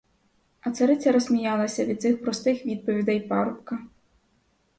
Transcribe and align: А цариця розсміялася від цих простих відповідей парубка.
А 0.61 0.71
цариця 0.71 1.11
розсміялася 1.11 1.85
від 1.85 2.01
цих 2.01 2.21
простих 2.23 2.65
відповідей 2.65 3.19
парубка. 3.19 3.79